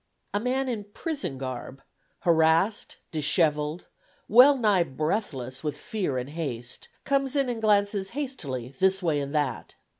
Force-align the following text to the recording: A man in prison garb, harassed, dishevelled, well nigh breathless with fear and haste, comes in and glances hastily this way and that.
A 0.33 0.39
man 0.39 0.67
in 0.67 0.85
prison 0.85 1.37
garb, 1.37 1.79
harassed, 2.21 2.97
dishevelled, 3.11 3.85
well 4.27 4.57
nigh 4.57 4.81
breathless 4.81 5.63
with 5.63 5.77
fear 5.77 6.17
and 6.17 6.31
haste, 6.31 6.89
comes 7.03 7.35
in 7.35 7.49
and 7.49 7.61
glances 7.61 8.09
hastily 8.17 8.69
this 8.79 9.03
way 9.03 9.19
and 9.19 9.35
that. 9.35 9.75